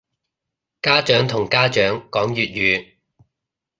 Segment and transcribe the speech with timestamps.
[0.01, 0.03] 家
[1.03, 2.91] 長同家長講粵語